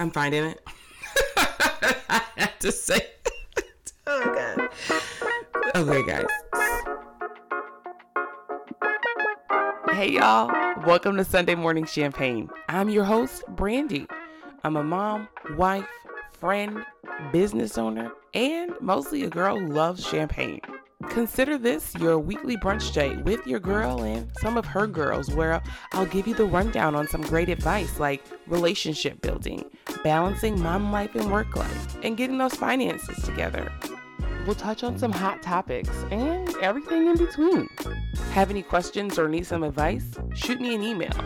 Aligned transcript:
I'm 0.00 0.12
finding 0.12 0.44
it. 0.44 0.62
I 1.36 2.22
had 2.36 2.60
to 2.60 2.70
say 2.70 2.98
it. 2.98 3.92
Oh, 4.06 4.24
God. 4.32 4.68
Okay, 5.74 6.02
guys. 6.06 6.26
Hey, 9.90 10.12
y'all. 10.12 10.52
Welcome 10.86 11.16
to 11.16 11.24
Sunday 11.24 11.56
Morning 11.56 11.84
Champagne. 11.84 12.48
I'm 12.68 12.88
your 12.88 13.02
host, 13.02 13.42
Brandi. 13.56 14.08
I'm 14.62 14.76
a 14.76 14.84
mom, 14.84 15.26
wife, 15.56 15.88
friend, 16.30 16.84
business 17.32 17.76
owner, 17.76 18.12
and 18.34 18.74
mostly 18.80 19.24
a 19.24 19.28
girl 19.28 19.58
who 19.58 19.66
loves 19.66 20.06
champagne. 20.06 20.57
Consider 21.18 21.58
this 21.58 21.96
your 21.96 22.16
weekly 22.16 22.56
brunch 22.56 22.94
date 22.94 23.18
with 23.24 23.44
your 23.44 23.58
girl 23.58 24.04
and 24.04 24.30
some 24.38 24.56
of 24.56 24.64
her 24.64 24.86
girls, 24.86 25.28
where 25.32 25.60
I'll 25.90 26.06
give 26.06 26.28
you 26.28 26.34
the 26.34 26.44
rundown 26.44 26.94
on 26.94 27.08
some 27.08 27.22
great 27.22 27.48
advice 27.48 27.98
like 27.98 28.22
relationship 28.46 29.20
building, 29.20 29.64
balancing 30.04 30.62
mom 30.62 30.92
life 30.92 31.16
and 31.16 31.28
work 31.32 31.56
life, 31.56 31.96
and 32.04 32.16
getting 32.16 32.38
those 32.38 32.54
finances 32.54 33.20
together. 33.24 33.72
We'll 34.46 34.54
touch 34.54 34.84
on 34.84 34.96
some 34.96 35.10
hot 35.10 35.42
topics 35.42 35.90
and 36.12 36.54
everything 36.62 37.08
in 37.08 37.16
between. 37.16 37.68
Have 38.30 38.50
any 38.50 38.62
questions 38.62 39.18
or 39.18 39.28
need 39.28 39.44
some 39.44 39.64
advice? 39.64 40.14
Shoot 40.36 40.60
me 40.60 40.72
an 40.76 40.84
email 40.84 41.18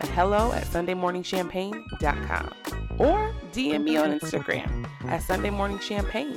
at 0.00 0.08
hello 0.08 0.50
at 0.54 0.64
sundaymorningchampagne.com 0.64 2.52
or 2.98 3.32
DM 3.52 3.84
me 3.84 3.96
on 3.96 4.18
Instagram 4.18 4.88
at 5.04 5.22
Sunday 5.22 5.50
Morning 5.50 5.78
Champagne. 5.78 6.34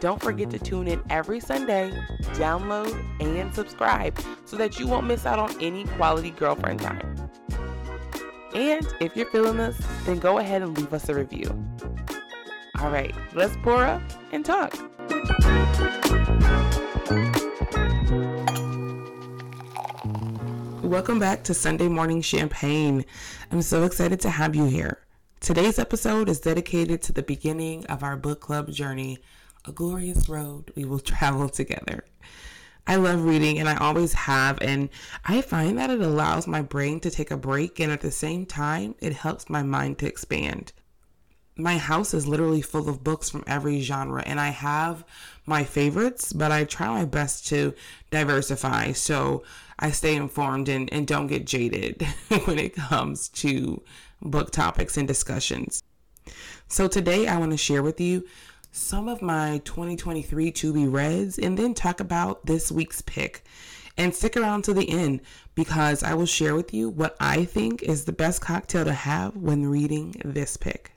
Don't 0.00 0.20
forget 0.20 0.50
to 0.50 0.58
tune 0.58 0.88
in 0.88 1.02
every 1.08 1.40
Sunday, 1.40 1.90
download, 2.34 2.94
and 3.20 3.54
subscribe 3.54 4.18
so 4.44 4.56
that 4.56 4.78
you 4.78 4.86
won't 4.86 5.06
miss 5.06 5.24
out 5.24 5.38
on 5.38 5.54
any 5.60 5.84
quality 5.84 6.30
girlfriend 6.30 6.80
time. 6.80 7.30
And 8.54 8.86
if 9.00 9.16
you're 9.16 9.30
feeling 9.30 9.56
this, 9.56 9.76
then 10.04 10.18
go 10.18 10.38
ahead 10.38 10.62
and 10.62 10.76
leave 10.76 10.92
us 10.92 11.08
a 11.08 11.14
review. 11.14 11.46
All 12.80 12.90
right, 12.90 13.14
let's 13.34 13.56
pour 13.62 13.84
up 13.84 14.02
and 14.32 14.44
talk. 14.44 14.74
Welcome 20.82 21.18
back 21.18 21.42
to 21.44 21.54
Sunday 21.54 21.88
Morning 21.88 22.20
Champagne. 22.20 23.04
I'm 23.50 23.62
so 23.62 23.84
excited 23.84 24.20
to 24.20 24.30
have 24.30 24.54
you 24.54 24.66
here. 24.66 24.98
Today's 25.40 25.78
episode 25.78 26.28
is 26.28 26.40
dedicated 26.40 27.02
to 27.02 27.12
the 27.12 27.22
beginning 27.22 27.84
of 27.86 28.02
our 28.02 28.16
book 28.16 28.40
club 28.40 28.70
journey, 28.70 29.18
a 29.64 29.72
glorious 29.72 30.28
road 30.28 30.72
we 30.74 30.84
will 30.84 30.98
travel 31.14 31.48
together. 31.48 32.04
I 32.86 32.96
love 32.96 33.24
reading 33.24 33.58
and 33.58 33.68
I 33.68 33.76
always 33.76 34.12
have, 34.12 34.60
and 34.60 34.90
I 35.24 35.40
find 35.40 35.78
that 35.78 35.88
it 35.88 36.02
allows 36.02 36.46
my 36.46 36.60
brain 36.60 37.00
to 37.00 37.10
take 37.10 37.30
a 37.30 37.36
break 37.36 37.80
and 37.80 37.90
at 37.90 38.02
the 38.02 38.10
same 38.10 38.44
time, 38.44 38.94
it 39.00 39.14
helps 39.14 39.48
my 39.48 39.62
mind 39.62 39.98
to 39.98 40.06
expand. 40.06 40.72
My 41.56 41.78
house 41.78 42.12
is 42.12 42.26
literally 42.26 42.60
full 42.60 42.88
of 42.88 43.04
books 43.04 43.30
from 43.30 43.44
every 43.46 43.80
genre, 43.80 44.22
and 44.26 44.40
I 44.40 44.48
have 44.48 45.04
my 45.46 45.62
favorites, 45.64 46.32
but 46.32 46.50
I 46.50 46.64
try 46.64 46.88
my 46.88 47.04
best 47.04 47.46
to 47.46 47.74
diversify 48.10 48.92
so 48.92 49.44
I 49.78 49.92
stay 49.92 50.16
informed 50.16 50.68
and, 50.68 50.92
and 50.92 51.06
don't 51.06 51.28
get 51.28 51.46
jaded 51.46 52.02
when 52.44 52.58
it 52.58 52.74
comes 52.74 53.28
to 53.30 53.82
book 54.20 54.50
topics 54.50 54.96
and 54.96 55.06
discussions. 55.08 55.82
So 56.68 56.88
today 56.88 57.28
I 57.28 57.38
want 57.38 57.52
to 57.52 57.56
share 57.56 57.82
with 57.82 58.00
you 58.00 58.24
some 58.74 59.08
of 59.08 59.22
my 59.22 59.60
2023 59.64 60.50
to 60.50 60.72
be 60.72 60.88
reads 60.88 61.38
and 61.38 61.56
then 61.56 61.74
talk 61.74 62.00
about 62.00 62.44
this 62.44 62.72
week's 62.72 63.00
pick. 63.02 63.44
And 63.96 64.12
stick 64.12 64.36
around 64.36 64.64
to 64.64 64.74
the 64.74 64.90
end 64.90 65.20
because 65.54 66.02
I 66.02 66.14
will 66.14 66.26
share 66.26 66.56
with 66.56 66.74
you 66.74 66.90
what 66.90 67.16
I 67.20 67.44
think 67.44 67.84
is 67.84 68.04
the 68.04 68.12
best 68.12 68.40
cocktail 68.40 68.84
to 68.84 68.92
have 68.92 69.36
when 69.36 69.66
reading 69.66 70.16
this 70.24 70.56
pick. 70.56 70.90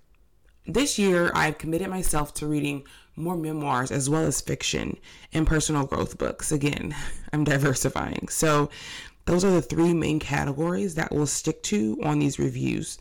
This 0.66 0.97
year, 0.97 1.31
I've 1.36 1.59
committed 1.59 1.89
myself 1.89 2.34
to 2.36 2.47
reading 2.47 2.84
more 3.16 3.38
memoirs 3.38 3.91
as 3.91 4.09
well 4.09 4.23
as 4.23 4.41
fiction 4.41 4.97
and 5.31 5.45
personal 5.45 5.86
growth 5.86 6.17
books. 6.17 6.52
Again, 6.52 6.95
I'm 7.31 7.44
diversifying. 7.44 8.28
So, 8.29 8.72
those 9.25 9.46
are 9.46 9.52
the 9.52 9.62
three 9.62 9.94
main 9.94 10.19
categories 10.19 10.96
that 10.96 11.12
we'll 11.12 11.28
stick 11.28 11.62
to 11.63 12.00
on 12.03 12.18
these 12.18 12.40
reviews. 12.40 12.97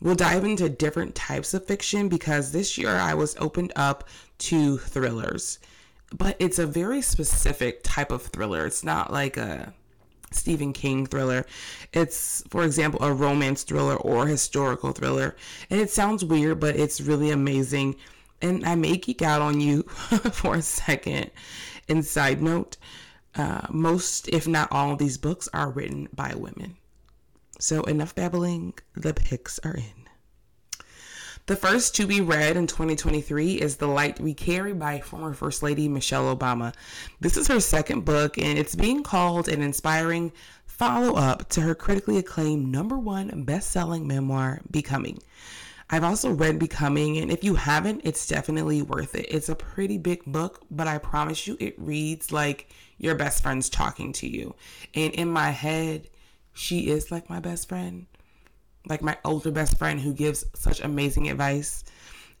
We'll 0.00 0.14
dive 0.14 0.44
into 0.44 0.68
different 0.68 1.14
types 1.14 1.54
of 1.54 1.66
fiction 1.66 2.08
because 2.08 2.52
this 2.52 2.78
year 2.78 2.94
I 2.96 3.14
was 3.14 3.36
opened 3.38 3.72
up 3.74 4.08
to 4.38 4.78
thrillers. 4.78 5.58
But 6.16 6.36
it's 6.38 6.58
a 6.58 6.66
very 6.66 7.02
specific 7.02 7.82
type 7.82 8.12
of 8.12 8.22
thriller. 8.22 8.64
It's 8.64 8.84
not 8.84 9.12
like 9.12 9.36
a 9.36 9.74
Stephen 10.30 10.72
King 10.72 11.06
thriller. 11.06 11.44
It's, 11.92 12.42
for 12.48 12.64
example, 12.64 13.02
a 13.02 13.12
romance 13.12 13.64
thriller 13.64 13.96
or 13.96 14.26
historical 14.26 14.92
thriller. 14.92 15.36
And 15.68 15.80
it 15.80 15.90
sounds 15.90 16.24
weird, 16.24 16.60
but 16.60 16.76
it's 16.76 17.00
really 17.00 17.30
amazing. 17.30 17.96
And 18.40 18.64
I 18.64 18.74
may 18.74 18.96
geek 18.96 19.20
out 19.20 19.42
on 19.42 19.60
you 19.60 19.82
for 20.32 20.54
a 20.54 20.62
second. 20.62 21.30
And 21.88 22.04
side 22.04 22.40
note, 22.40 22.76
uh, 23.34 23.66
most, 23.70 24.28
if 24.28 24.46
not 24.46 24.68
all, 24.70 24.92
of 24.92 24.98
these 24.98 25.18
books 25.18 25.48
are 25.52 25.70
written 25.70 26.08
by 26.12 26.34
women. 26.34 26.77
So, 27.60 27.82
enough 27.82 28.14
babbling, 28.14 28.74
the 28.94 29.12
picks 29.12 29.58
are 29.60 29.74
in. 29.74 30.08
The 31.46 31.56
first 31.56 31.96
to 31.96 32.06
be 32.06 32.20
read 32.20 32.56
in 32.56 32.66
2023 32.66 33.54
is 33.54 33.76
The 33.76 33.88
Light 33.88 34.20
We 34.20 34.34
Carry 34.34 34.74
by 34.74 35.00
former 35.00 35.32
First 35.32 35.62
Lady 35.62 35.88
Michelle 35.88 36.36
Obama. 36.36 36.74
This 37.20 37.36
is 37.36 37.48
her 37.48 37.58
second 37.58 38.04
book, 38.04 38.38
and 38.38 38.58
it's 38.58 38.76
being 38.76 39.02
called 39.02 39.48
an 39.48 39.62
inspiring 39.62 40.30
follow 40.66 41.16
up 41.16 41.48
to 41.48 41.62
her 41.62 41.74
critically 41.74 42.18
acclaimed 42.18 42.70
number 42.70 42.96
one 42.96 43.42
best 43.42 43.72
selling 43.72 44.06
memoir, 44.06 44.60
Becoming. 44.70 45.18
I've 45.90 46.04
also 46.04 46.30
read 46.30 46.60
Becoming, 46.60 47.18
and 47.18 47.30
if 47.30 47.42
you 47.42 47.56
haven't, 47.56 48.02
it's 48.04 48.28
definitely 48.28 48.82
worth 48.82 49.16
it. 49.16 49.26
It's 49.30 49.48
a 49.48 49.56
pretty 49.56 49.98
big 49.98 50.24
book, 50.26 50.64
but 50.70 50.86
I 50.86 50.98
promise 50.98 51.48
you, 51.48 51.56
it 51.58 51.74
reads 51.76 52.30
like 52.30 52.68
your 52.98 53.16
best 53.16 53.42
friend's 53.42 53.68
talking 53.68 54.12
to 54.12 54.28
you. 54.28 54.54
And 54.94 55.12
in 55.14 55.28
my 55.28 55.50
head, 55.50 56.08
she 56.58 56.88
is 56.88 57.10
like 57.10 57.30
my 57.30 57.40
best 57.40 57.68
friend, 57.68 58.06
like 58.86 59.02
my 59.02 59.16
older 59.24 59.50
best 59.50 59.78
friend 59.78 60.00
who 60.00 60.12
gives 60.12 60.44
such 60.54 60.80
amazing 60.80 61.30
advice. 61.30 61.84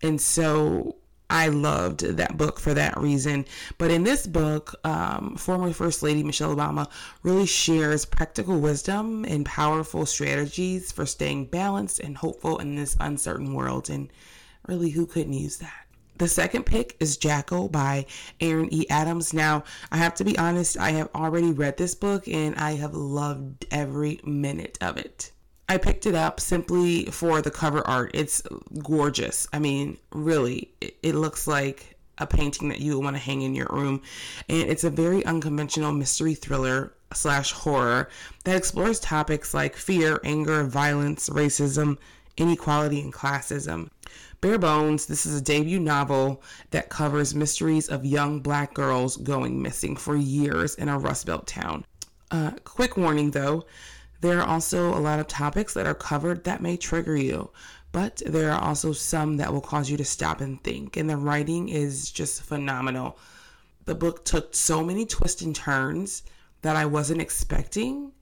And 0.02 0.20
so 0.20 0.96
I 1.30 1.48
loved 1.48 2.00
that 2.00 2.36
book 2.36 2.58
for 2.58 2.74
that 2.74 2.98
reason. 2.98 3.44
But 3.76 3.90
in 3.90 4.02
this 4.02 4.26
book, 4.26 4.74
um, 4.84 5.36
former 5.36 5.72
First 5.72 6.02
Lady 6.02 6.22
Michelle 6.22 6.54
Obama 6.54 6.90
really 7.22 7.46
shares 7.46 8.04
practical 8.04 8.58
wisdom 8.58 9.24
and 9.24 9.44
powerful 9.44 10.06
strategies 10.06 10.90
for 10.90 11.04
staying 11.06 11.46
balanced 11.46 12.00
and 12.00 12.16
hopeful 12.16 12.58
in 12.58 12.76
this 12.76 12.96
uncertain 13.00 13.54
world. 13.54 13.90
And 13.90 14.10
really, 14.66 14.90
who 14.90 15.06
couldn't 15.06 15.34
use 15.34 15.58
that? 15.58 15.87
The 16.18 16.26
second 16.26 16.64
pick 16.64 16.96
is 16.98 17.16
Jackal 17.16 17.68
by 17.68 18.04
Erin 18.40 18.74
E. 18.74 18.86
Adams. 18.90 19.32
Now, 19.32 19.62
I 19.92 19.98
have 19.98 20.14
to 20.16 20.24
be 20.24 20.36
honest, 20.36 20.76
I 20.76 20.90
have 20.90 21.08
already 21.14 21.52
read 21.52 21.76
this 21.76 21.94
book 21.94 22.26
and 22.26 22.56
I 22.56 22.72
have 22.72 22.94
loved 22.94 23.66
every 23.70 24.20
minute 24.24 24.78
of 24.80 24.96
it. 24.96 25.30
I 25.68 25.76
picked 25.76 26.06
it 26.06 26.16
up 26.16 26.40
simply 26.40 27.04
for 27.04 27.40
the 27.40 27.52
cover 27.52 27.86
art. 27.86 28.10
It's 28.14 28.42
gorgeous. 28.82 29.46
I 29.52 29.60
mean, 29.60 29.96
really, 30.10 30.72
it, 30.80 31.14
looks 31.14 31.46
like 31.46 31.96
a 32.16 32.26
painting 32.26 32.68
that 32.70 32.80
you 32.80 32.96
would 32.96 33.04
want 33.04 33.14
to 33.14 33.22
hang 33.22 33.42
in 33.42 33.54
your 33.54 33.68
room. 33.70 34.02
And 34.48 34.68
it's 34.68 34.84
a 34.84 34.90
very 34.90 35.24
unconventional 35.24 35.92
mystery 35.92 36.34
thriller 36.34 36.94
slash 37.14 37.52
horror 37.52 38.08
that 38.42 38.56
explores 38.56 38.98
topics 38.98 39.54
like 39.54 39.76
fear, 39.76 40.20
anger, 40.24 40.64
violence, 40.64 41.28
racism, 41.28 41.96
inequality, 42.38 43.00
and 43.00 43.12
classism. 43.12 43.90
Bare 44.40 44.58
Bones, 44.58 45.06
this 45.06 45.26
is 45.26 45.40
a 45.40 45.42
debut 45.42 45.80
novel 45.80 46.40
that 46.70 46.90
covers 46.90 47.34
mysteries 47.34 47.88
of 47.88 48.04
young 48.04 48.38
black 48.38 48.72
girls 48.72 49.16
going 49.16 49.60
missing 49.60 49.96
for 49.96 50.14
years 50.14 50.76
in 50.76 50.88
a 50.88 50.96
Rust 50.96 51.26
Belt 51.26 51.44
town. 51.48 51.84
Uh, 52.30 52.52
quick 52.62 52.96
warning 52.96 53.32
though, 53.32 53.66
there 54.20 54.40
are 54.40 54.46
also 54.46 54.96
a 54.96 55.00
lot 55.00 55.18
of 55.18 55.26
topics 55.26 55.74
that 55.74 55.86
are 55.86 55.94
covered 55.94 56.44
that 56.44 56.62
may 56.62 56.76
trigger 56.76 57.16
you, 57.16 57.50
but 57.90 58.22
there 58.26 58.52
are 58.52 58.60
also 58.60 58.92
some 58.92 59.38
that 59.38 59.52
will 59.52 59.60
cause 59.60 59.90
you 59.90 59.96
to 59.96 60.04
stop 60.04 60.40
and 60.40 60.62
think, 60.62 60.96
and 60.96 61.10
the 61.10 61.16
writing 61.16 61.68
is 61.68 62.08
just 62.12 62.42
phenomenal. 62.42 63.18
The 63.86 63.96
book 63.96 64.24
took 64.24 64.54
so 64.54 64.84
many 64.84 65.04
twists 65.04 65.42
and 65.42 65.54
turns 65.54 66.22
that 66.62 66.76
I 66.76 66.86
wasn't 66.86 67.22
expecting, 67.22 68.12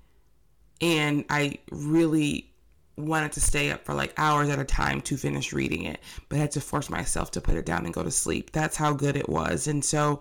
and 0.80 1.26
I 1.28 1.58
really 1.70 2.54
wanted 2.96 3.32
to 3.32 3.40
stay 3.40 3.70
up 3.70 3.84
for 3.84 3.94
like 3.94 4.14
hours 4.16 4.48
at 4.48 4.58
a 4.58 4.64
time 4.64 5.00
to 5.02 5.16
finish 5.16 5.52
reading 5.52 5.84
it, 5.84 6.00
but 6.28 6.38
had 6.38 6.50
to 6.52 6.60
force 6.60 6.90
myself 6.90 7.30
to 7.32 7.40
put 7.40 7.56
it 7.56 7.66
down 7.66 7.84
and 7.84 7.94
go 7.94 8.02
to 8.02 8.10
sleep. 8.10 8.52
That's 8.52 8.76
how 8.76 8.92
good 8.92 9.16
it 9.16 9.28
was. 9.28 9.66
And 9.66 9.84
so, 9.84 10.20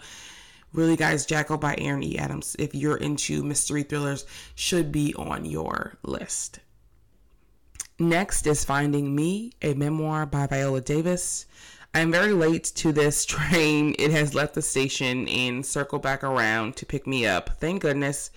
really, 0.74 0.96
guys, 0.96 1.26
Jackal 1.26 1.58
by 1.58 1.76
Erin 1.78 2.04
E. 2.04 2.18
Adams, 2.18 2.56
if 2.60 2.76
you're 2.76 2.98
into 2.98 3.44
mystery 3.44 3.84
thrillers, 3.84 4.26
should 4.56 4.92
be 4.92 5.14
on 5.16 5.46
your 5.46 5.98
list. 6.04 6.60
Next 7.98 8.46
is 8.46 8.66
Finding 8.66 9.16
Me, 9.16 9.54
a 9.62 9.74
memoir 9.74 10.26
by 10.26 10.48
Viola 10.48 10.82
Davis. 10.82 11.46
I'm 11.94 12.12
very 12.12 12.34
late 12.34 12.66
to 12.76 12.92
this 12.92 13.26
train. 13.26 13.96
It 13.98 14.12
has 14.12 14.36
left 14.36 14.54
the 14.54 14.62
station 14.62 15.30
and 15.30 15.66
circled 15.66 16.02
back 16.02 16.26
around 16.26 16.76
to 16.76 16.86
pick 16.86 17.08
me 17.08 17.26
up. 17.26 17.52
Thank 17.62 17.84
goodness. 17.84 18.32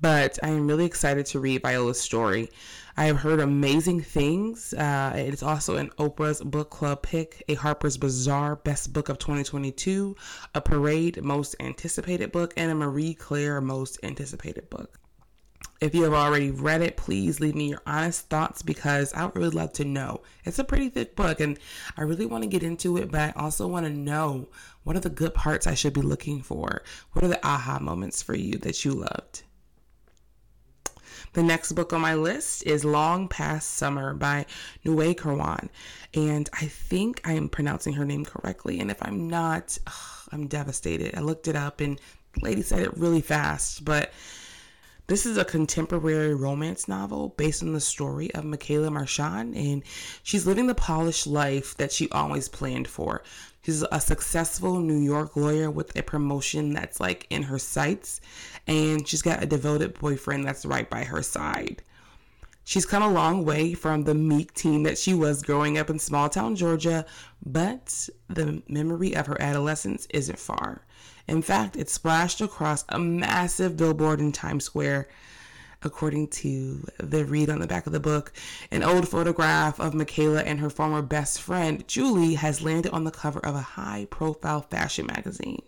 But 0.00 0.38
I 0.42 0.48
am 0.48 0.66
really 0.66 0.84
excited 0.84 1.26
to 1.26 1.40
read 1.40 1.62
Viola's 1.62 2.00
story. 2.00 2.50
I 2.98 3.04
have 3.04 3.18
heard 3.18 3.40
amazing 3.40 4.00
things. 4.00 4.72
Uh, 4.72 5.12
it 5.16 5.34
is 5.34 5.42
also 5.42 5.76
an 5.76 5.90
Oprah's 5.98 6.40
book 6.42 6.70
club 6.70 7.02
pick, 7.02 7.42
a 7.48 7.54
Harper's 7.54 7.98
Bazaar 7.98 8.56
best 8.56 8.92
book 8.92 9.08
of 9.08 9.18
2022, 9.18 10.16
a 10.54 10.60
Parade 10.60 11.22
most 11.22 11.56
anticipated 11.60 12.32
book, 12.32 12.54
and 12.56 12.70
a 12.70 12.74
Marie 12.74 13.14
Claire 13.14 13.60
most 13.60 13.98
anticipated 14.02 14.70
book. 14.70 14.98
If 15.78 15.94
you 15.94 16.04
have 16.04 16.14
already 16.14 16.50
read 16.50 16.80
it, 16.80 16.96
please 16.96 17.38
leave 17.38 17.54
me 17.54 17.68
your 17.68 17.82
honest 17.86 18.30
thoughts 18.30 18.62
because 18.62 19.12
I 19.12 19.26
would 19.26 19.36
really 19.36 19.50
love 19.50 19.74
to 19.74 19.84
know. 19.84 20.22
It's 20.44 20.58
a 20.58 20.64
pretty 20.64 20.88
thick 20.88 21.14
book 21.16 21.38
and 21.38 21.58
I 21.98 22.02
really 22.02 22.24
want 22.24 22.44
to 22.44 22.48
get 22.48 22.62
into 22.62 22.96
it, 22.96 23.10
but 23.10 23.20
I 23.20 23.32
also 23.36 23.66
want 23.66 23.84
to 23.84 23.92
know 23.92 24.48
what 24.84 24.96
are 24.96 25.00
the 25.00 25.10
good 25.10 25.34
parts 25.34 25.66
I 25.66 25.74
should 25.74 25.92
be 25.92 26.00
looking 26.00 26.40
for? 26.40 26.82
What 27.12 27.24
are 27.24 27.28
the 27.28 27.46
aha 27.46 27.78
moments 27.78 28.22
for 28.22 28.34
you 28.34 28.56
that 28.58 28.86
you 28.86 28.92
loved? 28.92 29.42
The 31.32 31.42
next 31.42 31.72
book 31.72 31.92
on 31.92 32.00
my 32.00 32.14
list 32.14 32.64
is 32.64 32.84
Long 32.84 33.28
Past 33.28 33.74
Summer 33.74 34.14
by 34.14 34.46
Noué 34.84 35.16
Kirwan. 35.16 35.70
And 36.14 36.48
I 36.52 36.66
think 36.66 37.20
I 37.24 37.32
am 37.32 37.48
pronouncing 37.48 37.94
her 37.94 38.04
name 38.04 38.24
correctly. 38.24 38.80
And 38.80 38.90
if 38.90 39.02
I'm 39.02 39.28
not, 39.28 39.78
ugh, 39.86 40.28
I'm 40.32 40.46
devastated. 40.46 41.16
I 41.16 41.20
looked 41.20 41.48
it 41.48 41.56
up 41.56 41.80
and 41.80 42.00
the 42.34 42.44
lady 42.44 42.62
said 42.62 42.80
it 42.80 42.96
really 42.96 43.20
fast, 43.20 43.84
but 43.84 44.12
this 45.08 45.24
is 45.24 45.36
a 45.36 45.44
contemporary 45.44 46.34
romance 46.34 46.88
novel 46.88 47.28
based 47.36 47.62
on 47.62 47.72
the 47.72 47.80
story 47.80 48.34
of 48.34 48.44
Michaela 48.44 48.90
Marchand, 48.90 49.54
and 49.54 49.84
she's 50.24 50.46
living 50.46 50.66
the 50.66 50.74
polished 50.74 51.28
life 51.28 51.76
that 51.76 51.92
she 51.92 52.10
always 52.10 52.48
planned 52.48 52.88
for. 52.88 53.22
She's 53.66 53.82
a 53.90 54.00
successful 54.00 54.78
New 54.78 55.00
York 55.00 55.34
lawyer 55.34 55.72
with 55.72 55.98
a 55.98 56.02
promotion 56.04 56.72
that's 56.72 57.00
like 57.00 57.26
in 57.30 57.42
her 57.42 57.58
sights, 57.58 58.20
and 58.68 59.08
she's 59.08 59.22
got 59.22 59.42
a 59.42 59.46
devoted 59.46 59.98
boyfriend 59.98 60.44
that's 60.44 60.64
right 60.64 60.88
by 60.88 61.02
her 61.02 61.20
side. 61.20 61.82
She's 62.62 62.86
come 62.86 63.02
a 63.02 63.12
long 63.12 63.44
way 63.44 63.74
from 63.74 64.04
the 64.04 64.14
meek 64.14 64.54
teen 64.54 64.84
that 64.84 64.98
she 64.98 65.14
was 65.14 65.42
growing 65.42 65.78
up 65.78 65.90
in 65.90 65.98
small 65.98 66.28
town 66.28 66.54
Georgia, 66.54 67.06
but 67.44 68.08
the 68.28 68.62
memory 68.68 69.16
of 69.16 69.26
her 69.26 69.42
adolescence 69.42 70.06
isn't 70.10 70.38
far. 70.38 70.82
In 71.26 71.42
fact, 71.42 71.74
it 71.74 71.90
splashed 71.90 72.40
across 72.40 72.84
a 72.88 73.00
massive 73.00 73.76
billboard 73.76 74.20
in 74.20 74.30
Times 74.30 74.62
Square 74.62 75.08
according 75.86 76.28
to 76.28 76.86
the 76.98 77.24
read 77.24 77.48
on 77.48 77.60
the 77.60 77.66
back 77.66 77.86
of 77.86 77.92
the 77.92 78.00
book. 78.00 78.32
An 78.70 78.82
old 78.82 79.08
photograph 79.08 79.80
of 79.80 79.94
Michaela 79.94 80.42
and 80.42 80.60
her 80.60 80.68
former 80.68 81.00
best 81.00 81.40
friend, 81.40 81.86
Julie, 81.88 82.34
has 82.34 82.60
landed 82.60 82.92
on 82.92 83.04
the 83.04 83.10
cover 83.10 83.38
of 83.38 83.54
a 83.54 83.60
high 83.60 84.06
profile 84.10 84.60
fashion 84.60 85.06
magazine. 85.06 85.62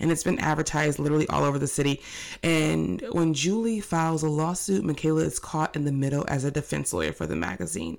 And 0.00 0.10
it's 0.10 0.24
been 0.24 0.38
advertised 0.38 0.98
literally 0.98 1.28
all 1.28 1.44
over 1.44 1.58
the 1.58 1.66
city. 1.66 2.00
And 2.42 3.04
when 3.12 3.34
Julie 3.34 3.80
files 3.80 4.22
a 4.22 4.28
lawsuit, 4.28 4.84
Michaela 4.84 5.22
is 5.22 5.38
caught 5.38 5.76
in 5.76 5.84
the 5.84 5.92
middle 5.92 6.24
as 6.28 6.44
a 6.44 6.50
defense 6.50 6.92
lawyer 6.92 7.12
for 7.12 7.26
the 7.26 7.36
magazine. 7.36 7.98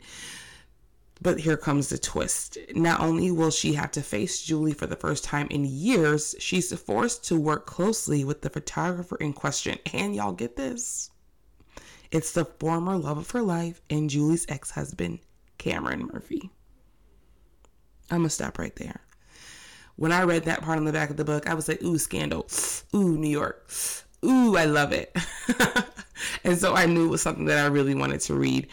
But 1.22 1.40
here 1.40 1.56
comes 1.56 1.88
the 1.88 1.98
twist. 1.98 2.58
Not 2.74 3.00
only 3.00 3.32
will 3.32 3.52
she 3.52 3.74
have 3.74 3.92
to 3.92 4.02
face 4.02 4.42
Julie 4.42 4.74
for 4.74 4.88
the 4.88 4.98
first 4.98 5.24
time 5.24 5.48
in 5.50 5.64
years, 5.64 6.36
she's 6.40 6.78
forced 6.78 7.24
to 7.26 7.40
work 7.40 7.66
closely 7.66 8.26
with 8.26 8.42
the 8.42 8.50
photographer 8.50 9.16
in 9.18 9.32
question. 9.32 9.78
And 9.94 10.14
y'all 10.14 10.34
get 10.34 10.58
this 10.58 11.12
it's 12.14 12.32
the 12.32 12.46
former 12.46 12.96
love 12.96 13.18
of 13.18 13.32
her 13.32 13.42
life 13.42 13.82
and 13.90 14.08
Julie's 14.10 14.46
ex 14.48 14.70
husband, 14.70 15.20
Cameron 15.58 16.10
Murphy. 16.14 16.52
I'm 18.12 18.20
going 18.20 18.28
to 18.28 18.30
stop 18.30 18.60
right 18.60 18.76
there. 18.76 19.02
When 19.96 20.12
I 20.12 20.24
read 20.24 20.44
that 20.44 20.62
part 20.62 20.78
on 20.78 20.86
the 20.86 20.92
back 20.92 21.10
of 21.10 21.18
the 21.18 21.26
book, 21.26 21.50
I 21.50 21.56
was 21.56 21.68
like, 21.68 21.82
ooh, 21.82 21.98
scandal. 21.98 22.48
Ooh, 22.94 23.18
New 23.18 23.30
York. 23.30 23.68
Ooh, 24.24 24.56
I 24.56 24.66
love 24.66 24.92
it. 24.94 25.16
and 26.44 26.58
so 26.58 26.76
I 26.76 26.86
knew 26.86 27.06
it 27.06 27.10
was 27.10 27.22
something 27.24 27.46
that 27.46 27.66
I 27.66 27.68
really 27.68 27.96
wanted 27.96 28.22
to 28.22 28.36
read. 28.36 28.68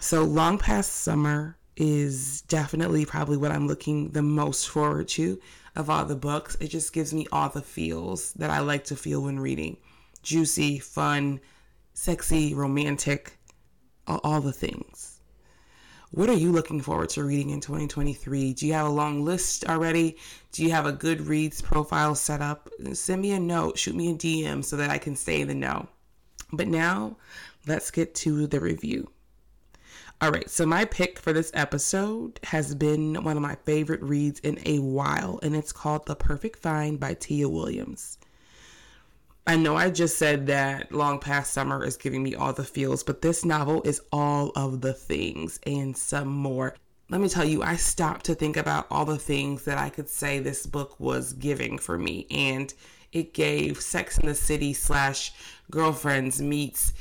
So, 0.00 0.24
Long 0.24 0.58
Past 0.58 0.92
Summer 0.92 1.56
is 1.76 2.42
definitely 2.42 3.04
probably 3.06 3.36
what 3.36 3.52
I'm 3.52 3.68
looking 3.68 4.10
the 4.10 4.22
most 4.22 4.68
forward 4.68 5.08
to 5.08 5.40
of 5.76 5.88
all 5.88 6.04
the 6.04 6.16
books. 6.16 6.56
It 6.60 6.68
just 6.68 6.92
gives 6.92 7.14
me 7.14 7.26
all 7.30 7.48
the 7.48 7.62
feels 7.62 8.32
that 8.34 8.50
I 8.50 8.58
like 8.58 8.84
to 8.84 8.96
feel 8.96 9.22
when 9.22 9.38
reading 9.38 9.76
juicy, 10.22 10.78
fun, 10.78 11.40
sexy, 11.94 12.54
romantic, 12.54 13.38
all, 14.06 14.40
the 14.40 14.52
things. 14.52 15.20
What 16.12 16.28
are 16.28 16.34
you 16.34 16.50
looking 16.50 16.80
forward 16.80 17.10
to 17.10 17.22
reading 17.22 17.50
in 17.50 17.60
2023? 17.60 18.54
Do 18.54 18.66
you 18.66 18.72
have 18.72 18.86
a 18.86 18.90
long 18.90 19.24
list 19.24 19.64
already? 19.66 20.16
Do 20.50 20.64
you 20.64 20.72
have 20.72 20.86
a 20.86 20.92
Goodreads 20.92 21.62
profile 21.62 22.14
set 22.16 22.40
up? 22.40 22.68
Send 22.92 23.22
me 23.22 23.32
a 23.32 23.38
note, 23.38 23.78
shoot 23.78 23.94
me 23.94 24.10
a 24.10 24.14
DM 24.14 24.64
so 24.64 24.76
that 24.76 24.90
I 24.90 24.98
can 24.98 25.14
stay 25.14 25.42
in 25.42 25.48
the 25.48 25.54
know. 25.54 25.88
But 26.52 26.66
now, 26.66 27.16
let's 27.66 27.92
get 27.92 28.14
to 28.16 28.46
the 28.48 28.58
review. 28.58 29.10
All 30.22 30.30
right, 30.30 30.50
so 30.50 30.66
my 30.66 30.84
pick 30.84 31.18
for 31.18 31.32
this 31.32 31.50
episode 31.54 32.40
has 32.42 32.74
been 32.74 33.22
one 33.24 33.36
of 33.36 33.42
my 33.42 33.54
favorite 33.64 34.02
reads 34.02 34.40
in 34.40 34.58
a 34.66 34.78
while, 34.80 35.38
and 35.42 35.56
it's 35.56 35.72
called 35.72 36.06
The 36.06 36.16
Perfect 36.16 36.58
Find 36.58 37.00
by 37.00 37.14
Tia 37.14 37.48
Williams. 37.48 38.18
I 39.50 39.56
know 39.56 39.74
I 39.74 39.90
just 39.90 40.16
said 40.16 40.46
that 40.46 40.92
Long 40.92 41.18
Past 41.18 41.52
Summer 41.52 41.84
is 41.84 41.96
giving 41.96 42.22
me 42.22 42.36
all 42.36 42.52
the 42.52 42.62
feels, 42.62 43.02
but 43.02 43.20
this 43.20 43.44
novel 43.44 43.82
is 43.82 44.00
all 44.12 44.52
of 44.54 44.80
the 44.80 44.92
things 44.92 45.58
and 45.66 45.96
some 45.96 46.28
more. 46.28 46.76
Let 47.08 47.20
me 47.20 47.28
tell 47.28 47.44
you, 47.44 47.60
I 47.60 47.74
stopped 47.74 48.26
to 48.26 48.36
think 48.36 48.56
about 48.56 48.86
all 48.92 49.04
the 49.04 49.18
things 49.18 49.64
that 49.64 49.76
I 49.76 49.88
could 49.88 50.08
say 50.08 50.38
this 50.38 50.66
book 50.66 51.00
was 51.00 51.32
giving 51.32 51.78
for 51.78 51.98
me, 51.98 52.28
and 52.30 52.72
it 53.10 53.34
gave 53.34 53.80
Sex 53.80 54.18
in 54.18 54.28
the 54.28 54.36
City 54.36 54.72
slash 54.72 55.32
Girlfriends 55.68 56.40
meets 56.40 56.92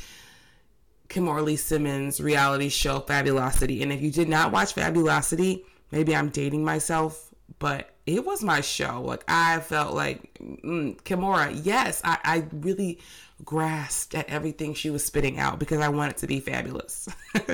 Kimora 1.08 1.56
Simmons 1.56 2.20
reality 2.20 2.70
show 2.70 3.00
Fabulosity. 3.02 3.84
And 3.84 3.94
if 3.94 4.02
you 4.02 4.10
did 4.10 4.28
not 4.28 4.52
watch 4.52 4.74
Fabulosity, 4.74 5.66
maybe 5.92 6.16
I'm 6.16 6.30
dating 6.30 6.64
myself, 6.66 7.30
but 7.60 7.92
it 8.16 8.26
was 8.26 8.44
my 8.44 8.62
show. 8.62 9.02
Like 9.02 9.24
I 9.28 9.60
felt 9.60 9.94
like 9.94 10.34
mm, 10.40 11.00
Kimora, 11.04 11.60
yes, 11.64 12.02
I, 12.04 12.18
I 12.24 12.46
really 12.52 13.00
grasped 13.46 14.16
at 14.16 14.30
everything 14.30 14.74
she 14.74 14.90
was 14.90 15.04
spitting 15.04 15.40
out 15.40 15.60
because 15.60 15.80
I 15.80 15.90
wanted 15.90 16.18
to 16.18 16.28
be 16.28 16.40
fabulous. 16.40 17.08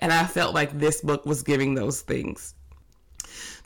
and 0.00 0.12
I 0.12 0.24
felt 0.26 0.54
like 0.54 0.78
this 0.78 1.00
book 1.00 1.26
was 1.26 1.42
giving 1.42 1.74
those 1.74 2.00
things. 2.00 2.54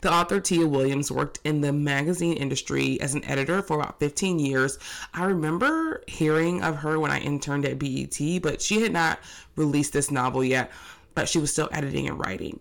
The 0.01 0.11
author 0.11 0.39
Tia 0.39 0.65
Williams 0.65 1.11
worked 1.11 1.39
in 1.43 1.61
the 1.61 1.71
magazine 1.71 2.33
industry 2.33 2.99
as 2.99 3.13
an 3.13 3.23
editor 3.25 3.61
for 3.61 3.79
about 3.79 3.99
15 3.99 4.39
years. 4.39 4.79
I 5.13 5.25
remember 5.25 6.03
hearing 6.07 6.63
of 6.63 6.77
her 6.77 6.99
when 6.99 7.11
I 7.11 7.19
interned 7.19 7.65
at 7.65 7.77
BET, 7.77 8.41
but 8.41 8.61
she 8.61 8.81
had 8.81 8.91
not 8.91 9.19
released 9.55 9.93
this 9.93 10.09
novel 10.09 10.43
yet, 10.43 10.71
but 11.13 11.29
she 11.29 11.37
was 11.37 11.51
still 11.51 11.69
editing 11.71 12.07
and 12.07 12.19
writing. 12.19 12.59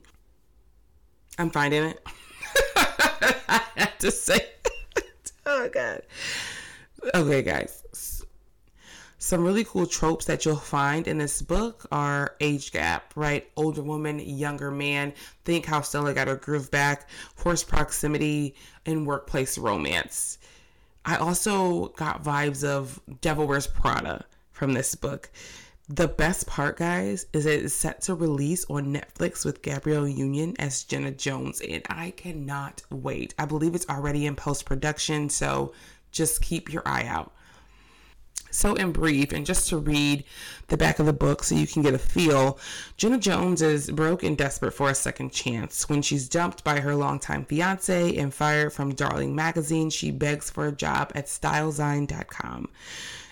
I'm 1.38 1.50
finding 1.50 1.84
it. 1.84 2.06
I 3.50 3.61
have 3.76 3.99
to 3.99 4.11
say. 4.11 4.47
oh 5.47 5.69
god. 5.69 6.02
Okay, 7.14 7.42
guys. 7.42 8.25
Some 9.19 9.45
really 9.45 9.64
cool 9.64 9.87
tropes 9.87 10.25
that 10.26 10.47
you'll 10.47 10.57
find 10.57 11.07
in 11.07 11.19
this 11.19 11.42
book 11.42 11.87
are 11.92 12.37
age 12.40 12.73
gap, 12.73 13.12
right? 13.16 13.47
Older 13.54 13.83
woman, 13.83 14.19
younger 14.19 14.71
man. 14.71 15.12
Think 15.45 15.66
how 15.66 15.83
Stella 15.83 16.14
got 16.14 16.28
her 16.28 16.37
groove 16.37 16.71
back, 16.71 17.11
forced 17.35 17.69
proximity, 17.69 18.54
and 18.87 19.07
workplace 19.07 19.59
romance. 19.59 20.38
I 21.04 21.16
also 21.16 21.88
got 21.88 22.25
vibes 22.25 22.64
of 22.64 22.99
Devil 23.21 23.47
Wears 23.47 23.66
Prada 23.66 24.25
from 24.52 24.73
this 24.73 24.95
book. 24.95 25.30
The 25.92 26.06
best 26.06 26.47
part, 26.47 26.76
guys, 26.76 27.26
is 27.32 27.47
it 27.47 27.64
is 27.64 27.75
set 27.75 28.02
to 28.02 28.14
release 28.14 28.64
on 28.70 28.94
Netflix 28.94 29.44
with 29.44 29.61
Gabrielle 29.61 30.06
Union 30.06 30.54
as 30.61 30.85
Jenna 30.85 31.11
Jones, 31.11 31.61
and 31.61 31.82
I 31.90 32.12
cannot 32.12 32.82
wait. 32.90 33.35
I 33.40 33.44
believe 33.44 33.75
it's 33.75 33.88
already 33.88 34.25
in 34.25 34.37
post 34.37 34.66
production, 34.66 35.28
so 35.28 35.73
just 36.12 36.42
keep 36.42 36.73
your 36.73 36.87
eye 36.87 37.06
out. 37.06 37.32
So, 38.52 38.76
in 38.76 38.92
brief, 38.92 39.32
and 39.32 39.44
just 39.44 39.68
to 39.70 39.78
read 39.78 40.23
the 40.68 40.76
back 40.76 41.00
of 41.00 41.06
the 41.06 41.12
book 41.12 41.42
so 41.42 41.56
you 41.56 41.66
can 41.66 41.82
get 41.82 41.94
a 41.94 41.99
feel, 41.99 42.61
Jenna 42.97 43.18
Jones 43.18 43.61
is 43.61 43.90
broke 43.90 44.23
and 44.23 44.38
desperate 44.38 44.75
for 44.75 44.90
a 44.90 44.94
second 44.94 45.32
chance. 45.32 45.88
When 45.88 46.02
she's 46.02 46.28
dumped 46.28 46.62
by 46.62 46.78
her 46.78 46.94
longtime 46.94 47.47
fiance 47.47 48.16
and 48.16 48.32
fired 48.32 48.73
from 48.73 48.94
Darling 48.94 49.35
Magazine, 49.35 49.90
she 49.90 50.12
begs 50.12 50.50
for 50.50 50.68
a 50.68 50.73
job 50.73 51.11
at 51.16 51.26
StyleZine.com 51.26 52.68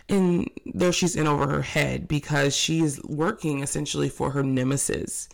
and 0.08 0.50
there 0.64 0.92
she's 0.92 1.16
in 1.16 1.26
over 1.26 1.46
her 1.48 1.62
head 1.62 2.08
because 2.08 2.56
she 2.56 2.80
is 2.80 3.00
working 3.04 3.62
essentially 3.62 4.08
for 4.08 4.30
her 4.30 4.42
nemesis. 4.42 5.28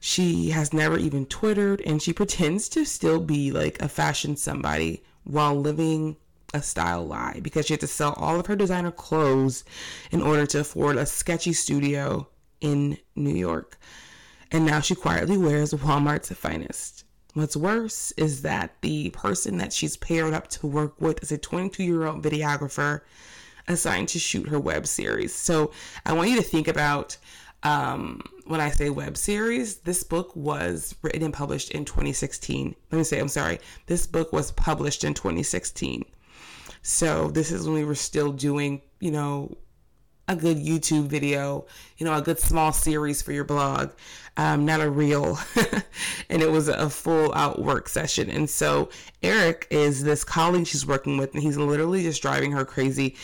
She 0.00 0.50
has 0.50 0.72
never 0.72 0.98
even 0.98 1.26
Twittered 1.26 1.80
and 1.80 2.00
she 2.00 2.12
pretends 2.12 2.68
to 2.70 2.84
still 2.84 3.20
be 3.20 3.50
like 3.50 3.80
a 3.80 3.88
fashion 3.88 4.36
somebody 4.36 5.02
while 5.24 5.54
living 5.54 6.16
a 6.52 6.62
style 6.62 7.04
lie 7.04 7.40
because 7.42 7.66
she 7.66 7.72
had 7.72 7.80
to 7.80 7.86
sell 7.86 8.12
all 8.12 8.38
of 8.38 8.46
her 8.46 8.54
designer 8.54 8.92
clothes 8.92 9.64
in 10.12 10.22
order 10.22 10.46
to 10.46 10.60
afford 10.60 10.96
a 10.96 11.06
sketchy 11.06 11.52
studio 11.52 12.28
in 12.60 12.98
New 13.16 13.34
York. 13.34 13.78
And 14.52 14.64
now 14.64 14.80
she 14.80 14.94
quietly 14.94 15.36
wears 15.36 15.72
Walmart's 15.72 16.30
finest. 16.32 17.04
What's 17.32 17.56
worse 17.56 18.12
is 18.12 18.42
that 18.42 18.76
the 18.82 19.10
person 19.10 19.58
that 19.58 19.72
she's 19.72 19.96
paired 19.96 20.34
up 20.34 20.46
to 20.48 20.68
work 20.68 21.00
with 21.00 21.20
is 21.22 21.32
a 21.32 21.38
22 21.38 21.82
year 21.82 22.06
old 22.06 22.22
videographer 22.22 23.00
assigned 23.68 24.08
to 24.08 24.18
shoot 24.18 24.48
her 24.48 24.60
web 24.60 24.86
series. 24.86 25.34
So 25.34 25.72
I 26.04 26.12
want 26.12 26.30
you 26.30 26.36
to 26.36 26.42
think 26.42 26.68
about 26.68 27.16
um, 27.62 28.20
when 28.46 28.60
I 28.60 28.70
say 28.70 28.90
web 28.90 29.16
series, 29.16 29.76
this 29.78 30.04
book 30.04 30.36
was 30.36 30.94
written 31.02 31.22
and 31.22 31.32
published 31.32 31.70
in 31.70 31.84
2016. 31.84 32.74
Let 32.90 32.98
me 32.98 33.04
say, 33.04 33.18
I'm 33.18 33.28
sorry, 33.28 33.58
this 33.86 34.06
book 34.06 34.32
was 34.32 34.52
published 34.52 35.02
in 35.02 35.14
2016. 35.14 36.04
So 36.82 37.28
this 37.28 37.50
is 37.50 37.66
when 37.66 37.74
we 37.74 37.84
were 37.84 37.94
still 37.94 38.32
doing, 38.32 38.82
you 39.00 39.10
know, 39.10 39.56
a 40.28 40.36
good 40.36 40.58
YouTube 40.58 41.06
video, 41.06 41.66
you 41.98 42.06
know, 42.06 42.14
a 42.14 42.22
good 42.22 42.38
small 42.38 42.72
series 42.72 43.20
for 43.22 43.32
your 43.32 43.44
blog, 43.44 43.90
um, 44.36 44.64
not 44.64 44.80
a 44.80 44.88
reel. 44.88 45.38
and 46.30 46.42
it 46.42 46.50
was 46.50 46.68
a 46.68 46.88
full 46.88 47.32
out 47.34 47.62
work 47.62 47.88
session. 47.88 48.30
And 48.30 48.48
so 48.48 48.90
Eric 49.22 49.66
is 49.70 50.02
this 50.02 50.24
colleague 50.24 50.66
she's 50.66 50.86
working 50.86 51.16
with, 51.16 51.34
and 51.34 51.42
he's 51.42 51.56
literally 51.56 52.02
just 52.02 52.22
driving 52.22 52.52
her 52.52 52.64
crazy. 52.64 53.16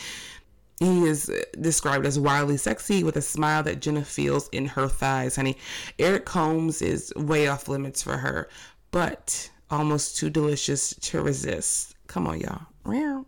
He 0.81 1.03
is 1.03 1.31
described 1.59 2.07
as 2.07 2.17
wildly 2.17 2.57
sexy 2.57 3.03
with 3.03 3.15
a 3.15 3.21
smile 3.21 3.61
that 3.63 3.81
Jenna 3.81 4.03
feels 4.03 4.49
in 4.49 4.65
her 4.65 4.87
thighs, 4.87 5.35
honey. 5.35 5.57
Eric 5.99 6.25
Combs 6.25 6.81
is 6.81 7.13
way 7.15 7.47
off 7.47 7.67
limits 7.67 8.01
for 8.01 8.17
her, 8.17 8.49
but 8.89 9.51
almost 9.69 10.17
too 10.17 10.31
delicious 10.31 10.95
to 10.95 11.21
resist. 11.21 11.93
Come 12.07 12.25
on, 12.25 12.39
y'all. 12.39 12.65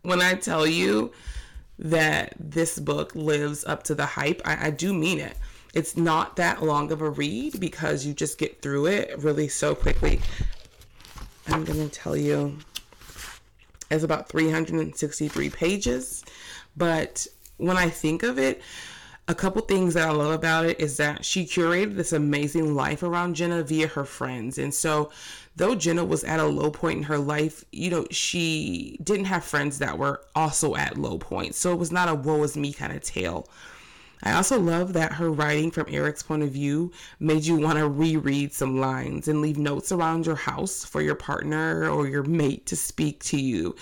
when 0.00 0.22
I 0.22 0.32
tell 0.32 0.66
you 0.66 1.12
that 1.78 2.32
this 2.40 2.78
book 2.78 3.14
lives 3.14 3.66
up 3.66 3.82
to 3.84 3.94
the 3.94 4.06
hype. 4.06 4.40
I, 4.46 4.68
I 4.68 4.70
do 4.70 4.94
mean 4.94 5.20
it. 5.20 5.36
It's 5.74 5.94
not 5.94 6.36
that 6.36 6.62
long 6.62 6.90
of 6.90 7.02
a 7.02 7.10
read 7.10 7.60
because 7.60 8.06
you 8.06 8.14
just 8.14 8.38
get 8.38 8.62
through 8.62 8.86
it 8.86 9.18
really 9.18 9.48
so 9.48 9.74
quickly. 9.74 10.22
I'm 11.48 11.64
going 11.64 11.86
to 11.86 11.94
tell 11.94 12.16
you 12.16 12.56
it's 13.90 14.04
about 14.04 14.28
363 14.28 15.50
pages. 15.50 16.24
But 16.76 17.26
when 17.56 17.76
I 17.76 17.88
think 17.88 18.22
of 18.22 18.38
it, 18.38 18.62
a 19.28 19.34
couple 19.34 19.60
things 19.62 19.92
that 19.94 20.08
I 20.08 20.12
love 20.12 20.32
about 20.32 20.64
it 20.64 20.80
is 20.80 20.96
that 20.96 21.24
she 21.24 21.44
curated 21.44 21.96
this 21.96 22.12
amazing 22.12 22.74
life 22.74 23.02
around 23.02 23.34
Jenna 23.34 23.62
via 23.62 23.86
her 23.88 24.04
friends. 24.04 24.56
And 24.56 24.72
so, 24.72 25.10
though 25.54 25.74
Jenna 25.74 26.04
was 26.04 26.24
at 26.24 26.40
a 26.40 26.46
low 26.46 26.70
point 26.70 26.98
in 26.98 27.02
her 27.04 27.18
life, 27.18 27.62
you 27.70 27.90
know, 27.90 28.06
she 28.10 28.98
didn't 29.02 29.26
have 29.26 29.44
friends 29.44 29.78
that 29.80 29.98
were 29.98 30.22
also 30.34 30.76
at 30.76 30.96
low 30.96 31.18
points. 31.18 31.58
So, 31.58 31.72
it 31.72 31.78
was 31.78 31.92
not 31.92 32.08
a 32.08 32.14
woe 32.14 32.42
is 32.42 32.56
me 32.56 32.72
kind 32.72 32.92
of 32.92 33.02
tale. 33.02 33.46
I 34.22 34.32
also 34.32 34.58
love 34.58 34.92
that 34.94 35.12
her 35.12 35.30
writing 35.30 35.70
from 35.70 35.86
Eric's 35.88 36.22
point 36.22 36.42
of 36.42 36.50
view 36.50 36.92
made 37.20 37.44
you 37.44 37.56
want 37.56 37.78
to 37.78 37.88
reread 37.88 38.52
some 38.52 38.80
lines 38.80 39.28
and 39.28 39.40
leave 39.40 39.58
notes 39.58 39.92
around 39.92 40.26
your 40.26 40.34
house 40.34 40.84
for 40.84 41.00
your 41.00 41.14
partner 41.14 41.88
or 41.88 42.08
your 42.08 42.24
mate 42.24 42.66
to 42.66 42.76
speak 42.76 43.22
to 43.24 43.40
you 43.40 43.76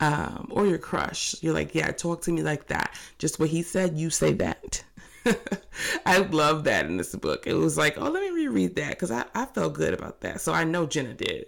um, 0.00 0.48
or 0.50 0.66
your 0.66 0.78
crush. 0.78 1.36
You're 1.40 1.54
like, 1.54 1.74
yeah, 1.74 1.92
talk 1.92 2.22
to 2.22 2.32
me 2.32 2.42
like 2.42 2.66
that. 2.66 2.98
Just 3.18 3.38
what 3.38 3.50
he 3.50 3.62
said, 3.62 3.96
you 3.96 4.10
say 4.10 4.32
that. 4.34 4.84
I 6.06 6.18
love 6.18 6.64
that 6.64 6.86
in 6.86 6.96
this 6.96 7.14
book. 7.14 7.46
It 7.46 7.54
was 7.54 7.78
like, 7.78 7.96
oh, 7.96 8.10
let 8.10 8.22
me 8.22 8.30
reread 8.30 8.76
that 8.76 8.90
because 8.90 9.10
I, 9.10 9.24
I 9.34 9.46
felt 9.46 9.74
good 9.74 9.94
about 9.94 10.20
that. 10.22 10.40
So 10.40 10.52
I 10.52 10.64
know 10.64 10.86
Jenna 10.86 11.14
did. 11.14 11.46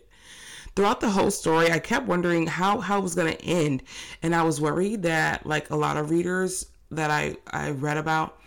Throughout 0.77 1.01
the 1.01 1.11
whole 1.11 1.33
story, 1.33 1.73
I 1.73 1.81
kept 1.81 2.07
wondering 2.07 2.47
how 2.47 2.79
how 2.79 2.99
it 2.99 3.03
was 3.03 3.17
going 3.17 3.33
to 3.33 3.45
end, 3.45 3.83
and 4.23 4.33
I 4.33 4.45
was 4.45 4.61
worried 4.61 5.03
that 5.03 5.45
like 5.45 5.71
a 5.71 5.77
lot 5.77 5.97
of 5.97 6.11
readers 6.11 6.67
that 6.91 7.11
I, 7.11 7.37
I 7.51 7.71
read 7.71 7.97
about 7.97 8.39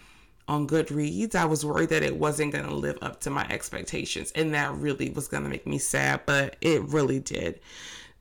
on 0.47 0.67
Goodreads, 0.67 1.35
I 1.35 1.45
was 1.45 1.65
worried 1.65 1.89
that 1.89 2.03
it 2.03 2.17
wasn't 2.17 2.51
going 2.51 2.65
to 2.65 2.75
live 2.75 2.97
up 3.01 3.21
to 3.21 3.29
my 3.29 3.47
expectations. 3.49 4.31
And 4.35 4.53
that 4.53 4.73
really 4.75 5.09
was 5.09 5.27
going 5.27 5.43
to 5.43 5.49
make 5.49 5.65
me 5.65 5.77
sad, 5.77 6.21
but 6.25 6.57
it 6.61 6.81
really 6.83 7.19
did. 7.19 7.61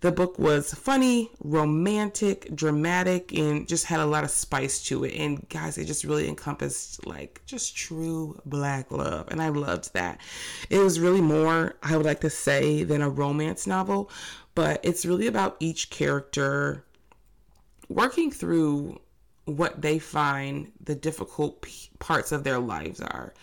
The 0.00 0.12
book 0.12 0.38
was 0.38 0.72
funny, 0.72 1.30
romantic, 1.44 2.54
dramatic, 2.54 3.36
and 3.36 3.68
just 3.68 3.84
had 3.84 4.00
a 4.00 4.06
lot 4.06 4.24
of 4.24 4.30
spice 4.30 4.82
to 4.84 5.04
it. 5.04 5.14
And 5.14 5.46
guys, 5.50 5.76
it 5.76 5.84
just 5.84 6.04
really 6.04 6.26
encompassed 6.26 7.06
like 7.06 7.42
just 7.44 7.76
true 7.76 8.40
black 8.46 8.90
love. 8.90 9.28
And 9.30 9.42
I 9.42 9.50
loved 9.50 9.92
that. 9.92 10.20
It 10.70 10.78
was 10.78 11.00
really 11.00 11.20
more, 11.20 11.74
I 11.82 11.98
would 11.98 12.06
like 12.06 12.20
to 12.20 12.30
say, 12.30 12.82
than 12.82 13.02
a 13.02 13.10
romance 13.10 13.66
novel, 13.66 14.10
but 14.54 14.80
it's 14.82 15.04
really 15.04 15.26
about 15.26 15.56
each 15.60 15.90
character 15.90 16.84
working 17.90 18.30
through 18.30 19.00
what 19.56 19.82
they 19.82 19.98
find 19.98 20.72
the 20.82 20.94
difficult 20.94 21.62
p- 21.62 21.90
parts 21.98 22.32
of 22.32 22.44
their 22.44 22.58
lives 22.58 23.00
are 23.00 23.34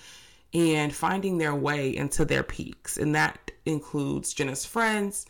and 0.54 0.94
finding 0.94 1.38
their 1.38 1.56
way 1.56 1.96
into 1.96 2.26
their 2.26 2.44
peaks. 2.44 2.98
And 2.98 3.14
that 3.16 3.52
includes 3.66 4.34
Jenna's 4.34 4.66
friends 4.66 5.26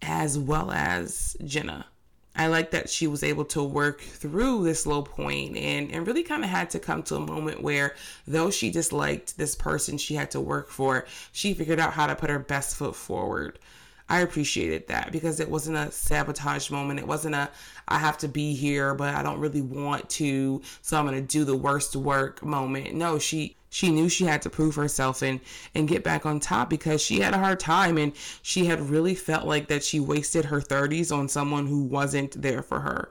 as 0.00 0.38
well 0.38 0.70
as 0.70 1.36
Jenna. 1.44 1.86
I 2.34 2.46
like 2.46 2.70
that 2.70 2.88
she 2.88 3.06
was 3.06 3.22
able 3.22 3.44
to 3.46 3.62
work 3.62 4.00
through 4.00 4.64
this 4.64 4.86
low 4.86 5.02
point 5.02 5.56
and, 5.56 5.92
and 5.92 6.06
really 6.06 6.22
kind 6.22 6.42
of 6.42 6.48
had 6.48 6.70
to 6.70 6.78
come 6.78 7.02
to 7.04 7.16
a 7.16 7.20
moment 7.20 7.62
where, 7.62 7.94
though 8.26 8.50
she 8.50 8.70
disliked 8.70 9.36
this 9.36 9.54
person 9.54 9.98
she 9.98 10.14
had 10.14 10.30
to 10.30 10.40
work 10.40 10.70
for, 10.70 11.06
she 11.32 11.52
figured 11.52 11.78
out 11.78 11.92
how 11.92 12.06
to 12.06 12.16
put 12.16 12.30
her 12.30 12.38
best 12.38 12.76
foot 12.76 12.96
forward. 12.96 13.58
I 14.12 14.20
appreciated 14.20 14.88
that 14.88 15.10
because 15.10 15.40
it 15.40 15.48
wasn't 15.48 15.78
a 15.78 15.90
sabotage 15.90 16.70
moment. 16.70 17.00
It 17.00 17.06
wasn't 17.06 17.34
a 17.34 17.48
I 17.88 17.98
have 17.98 18.18
to 18.18 18.28
be 18.28 18.54
here, 18.54 18.94
but 18.94 19.14
I 19.14 19.22
don't 19.22 19.40
really 19.40 19.62
want 19.62 20.06
to, 20.10 20.60
so 20.82 20.98
I'm 20.98 21.06
going 21.06 21.18
to 21.18 21.26
do 21.26 21.44
the 21.46 21.56
worst 21.56 21.96
work 21.96 22.44
moment. 22.44 22.92
No, 22.92 23.18
she 23.18 23.56
she 23.70 23.90
knew 23.90 24.10
she 24.10 24.26
had 24.26 24.42
to 24.42 24.50
prove 24.50 24.74
herself 24.74 25.22
and 25.22 25.40
and 25.74 25.88
get 25.88 26.04
back 26.04 26.26
on 26.26 26.40
top 26.40 26.68
because 26.68 27.00
she 27.00 27.20
had 27.20 27.32
a 27.32 27.38
hard 27.38 27.58
time 27.58 27.96
and 27.96 28.12
she 28.42 28.66
had 28.66 28.90
really 28.90 29.14
felt 29.14 29.46
like 29.46 29.68
that 29.68 29.82
she 29.82 29.98
wasted 29.98 30.44
her 30.44 30.60
30s 30.60 31.10
on 31.10 31.26
someone 31.26 31.66
who 31.66 31.82
wasn't 31.82 32.42
there 32.42 32.62
for 32.62 32.80
her. 32.80 33.08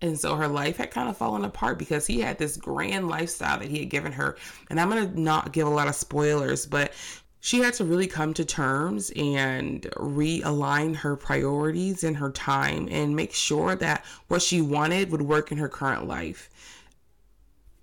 And 0.00 0.20
so 0.20 0.36
her 0.36 0.46
life 0.46 0.76
had 0.76 0.92
kind 0.92 1.08
of 1.08 1.16
fallen 1.16 1.44
apart 1.44 1.80
because 1.80 2.06
he 2.06 2.20
had 2.20 2.38
this 2.38 2.56
grand 2.56 3.08
lifestyle 3.08 3.58
that 3.58 3.68
he 3.68 3.80
had 3.80 3.90
given 3.90 4.12
her. 4.12 4.36
And 4.70 4.78
I'm 4.78 4.88
going 4.88 5.12
to 5.12 5.20
not 5.20 5.52
give 5.52 5.66
a 5.66 5.70
lot 5.70 5.88
of 5.88 5.96
spoilers, 5.96 6.64
but 6.64 6.92
she 7.40 7.60
had 7.60 7.74
to 7.74 7.84
really 7.84 8.06
come 8.06 8.34
to 8.34 8.44
terms 8.44 9.12
and 9.16 9.82
realign 9.96 10.96
her 10.96 11.16
priorities 11.16 12.02
and 12.02 12.16
her 12.16 12.30
time 12.30 12.88
and 12.90 13.14
make 13.14 13.32
sure 13.32 13.76
that 13.76 14.04
what 14.26 14.42
she 14.42 14.60
wanted 14.60 15.10
would 15.10 15.22
work 15.22 15.52
in 15.52 15.58
her 15.58 15.68
current 15.68 16.06
life. 16.06 16.50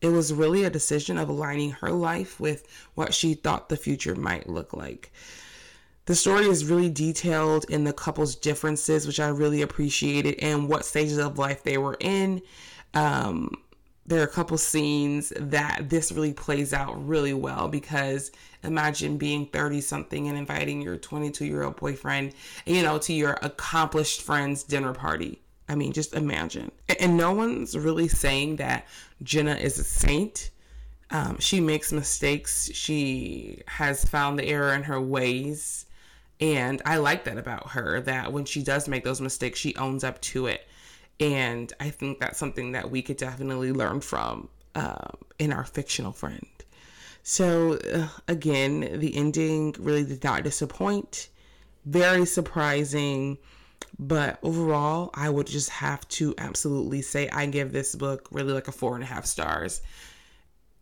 It 0.02 0.10
was 0.10 0.34
really 0.34 0.64
a 0.64 0.70
decision 0.70 1.18
of 1.18 1.30
aligning 1.30 1.72
her 1.72 1.92
life 1.92 2.40
with 2.40 2.68
what 2.96 3.14
she 3.14 3.34
thought 3.34 3.70
the 3.70 3.78
future 3.78 4.16
might 4.16 4.50
look 4.50 4.74
like. 4.74 5.12
The 6.06 6.16
story 6.16 6.46
is 6.46 6.66
really 6.66 6.90
detailed 6.90 7.66
in 7.70 7.84
the 7.84 7.94
couple's 7.94 8.36
differences, 8.36 9.08
which 9.08 9.20
I 9.20 9.30
really 9.30 9.64
appreciated, 9.64 10.36
and 10.40 10.70
what 10.70 10.86
stages 10.86 11.18
of 11.18 11.40
life 11.40 11.64
they 11.64 11.80
were 11.80 11.98
in. 12.00 12.42
Um, 12.94 13.56
there 14.06 14.22
are 14.22 14.26
a 14.26 14.28
couple 14.28 14.58
scenes 14.58 15.34
that 15.36 15.90
this 15.90 16.12
really 16.12 16.34
plays 16.34 16.74
out 16.74 17.08
really 17.08 17.34
well 17.34 17.68
because 17.68 18.32
imagine 18.64 19.18
being 19.18 19.48
30 19.48 19.82
something 19.82 20.28
and 20.28 20.38
inviting 20.38 20.82
your 20.82 20.98
22 20.98 21.46
year 21.46 21.64
old 21.64 21.76
boyfriend 21.76 22.34
you 22.66 22.84
know 22.84 22.98
to 23.00 23.14
your 23.14 23.38
accomplished 23.42 24.22
friend's 24.22 24.64
dinner 24.64 24.94
party. 24.94 25.42
I 25.68 25.76
mean 25.76 25.92
just 25.94 26.14
imagine. 26.14 26.72
And 27.00 27.18
no 27.18 27.34
one's 27.34 27.78
really 27.78 28.08
saying 28.08 28.58
that 28.58 28.88
jenna 29.24 29.56
is 29.56 29.80
a 29.80 29.84
saint. 29.84 30.52
Um, 31.12 31.40
she 31.40 31.60
makes 31.60 31.92
mistakes. 31.92 32.70
She 32.74 33.62
has 33.68 34.04
found 34.04 34.40
the 34.40 34.46
error 34.46 34.74
in 34.74 34.84
her 34.84 35.02
ways. 35.02 35.86
And 36.40 36.82
i 36.86 36.98
like 36.98 37.24
that 37.24 37.38
about 37.38 37.70
her 37.70 38.02
that 38.02 38.32
when 38.32 38.46
she 38.46 38.62
does 38.62 38.88
make 38.88 39.04
those 39.04 39.22
mistakes 39.22 39.58
she 39.58 39.76
owns 39.78 40.04
up 40.04 40.22
to 40.22 40.46
it 40.48 40.68
and 41.20 41.72
I 41.80 41.90
think 41.90 42.20
that's 42.20 42.38
something 42.38 42.74
that 42.74 42.92
we 42.92 43.02
could 43.02 43.18
definitely 43.18 43.72
learn 43.72 44.02
from 44.02 44.50
uh, 44.74 45.10
in 45.40 45.54
our 45.54 45.64
fictional 45.64 46.12
friend. 46.12 46.46
So, 47.24 47.80
uh, 47.94 48.08
again, 48.28 49.00
the 49.00 49.16
ending 49.16 49.76
really 49.80 50.04
did 50.04 50.24
not 50.24 50.44
disappoint. 50.44 51.30
Very 51.86 52.26
surprising. 52.26 53.38
But 53.98 54.40
overall, 54.44 55.10
I 55.14 55.30
would 55.30 55.48
just 55.48 55.70
have 55.70 56.08
to 56.10 56.36
absolutely 56.38 57.02
say 57.02 57.30
I 57.30 57.46
give 57.46 57.72
this 57.72 57.96
book 57.96 58.28
really 58.32 58.54
like 58.54 58.68
a 58.68 58.72
four 58.72 58.96
and 58.96 59.04
a 59.04 59.08
half 59.08 59.26
stars. 59.26 59.82